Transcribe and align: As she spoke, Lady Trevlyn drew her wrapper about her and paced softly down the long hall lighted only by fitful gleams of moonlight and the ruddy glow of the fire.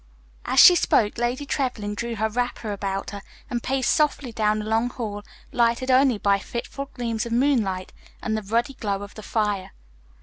As 0.45 0.59
she 0.59 0.73
spoke, 0.75 1.19
Lady 1.19 1.45
Trevlyn 1.45 1.93
drew 1.93 2.15
her 2.15 2.27
wrapper 2.27 2.71
about 2.71 3.11
her 3.11 3.21
and 3.51 3.61
paced 3.61 3.91
softly 3.91 4.31
down 4.31 4.57
the 4.57 4.65
long 4.65 4.89
hall 4.89 5.21
lighted 5.51 5.91
only 5.91 6.17
by 6.17 6.39
fitful 6.39 6.85
gleams 6.95 7.27
of 7.27 7.31
moonlight 7.33 7.93
and 8.19 8.35
the 8.35 8.41
ruddy 8.41 8.73
glow 8.73 9.03
of 9.03 9.13
the 9.13 9.21
fire. 9.21 9.73